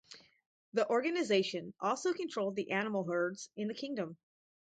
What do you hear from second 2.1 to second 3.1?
controlled the animal